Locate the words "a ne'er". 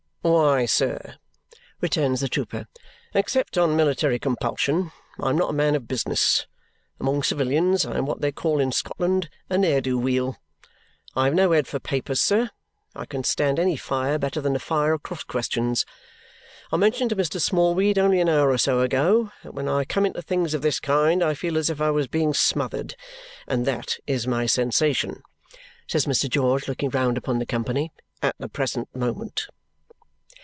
9.49-9.81